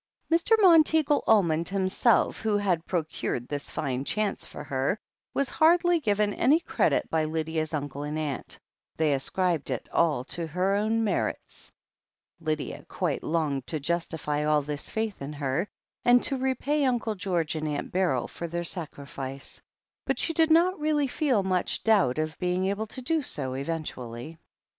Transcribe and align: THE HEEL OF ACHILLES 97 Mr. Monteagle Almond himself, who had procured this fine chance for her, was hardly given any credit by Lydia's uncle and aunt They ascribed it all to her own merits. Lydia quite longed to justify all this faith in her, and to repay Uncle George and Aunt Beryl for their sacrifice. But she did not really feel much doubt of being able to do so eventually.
THE 0.29 0.37
HEEL 0.37 0.37
OF 0.37 0.43
ACHILLES 0.43 0.61
97 0.63 1.03
Mr. 1.05 1.05
Monteagle 1.11 1.23
Almond 1.27 1.67
himself, 1.69 2.39
who 2.39 2.57
had 2.57 2.87
procured 2.87 3.47
this 3.47 3.69
fine 3.69 4.03
chance 4.03 4.47
for 4.47 4.63
her, 4.63 4.97
was 5.35 5.51
hardly 5.51 5.99
given 5.99 6.33
any 6.33 6.59
credit 6.59 7.07
by 7.11 7.25
Lydia's 7.25 7.71
uncle 7.71 8.01
and 8.01 8.17
aunt 8.17 8.57
They 8.97 9.13
ascribed 9.13 9.69
it 9.69 9.87
all 9.93 10.23
to 10.23 10.47
her 10.47 10.73
own 10.73 11.03
merits. 11.03 11.71
Lydia 12.39 12.83
quite 12.89 13.21
longed 13.21 13.67
to 13.67 13.79
justify 13.79 14.43
all 14.43 14.63
this 14.63 14.89
faith 14.89 15.21
in 15.21 15.33
her, 15.33 15.67
and 16.03 16.23
to 16.23 16.35
repay 16.35 16.83
Uncle 16.83 17.13
George 17.13 17.53
and 17.53 17.67
Aunt 17.67 17.91
Beryl 17.91 18.27
for 18.27 18.47
their 18.47 18.63
sacrifice. 18.63 19.61
But 20.07 20.17
she 20.17 20.33
did 20.33 20.49
not 20.49 20.79
really 20.79 21.05
feel 21.05 21.43
much 21.43 21.83
doubt 21.83 22.17
of 22.17 22.35
being 22.39 22.65
able 22.65 22.87
to 22.87 23.03
do 23.03 23.21
so 23.21 23.53
eventually. 23.53 24.39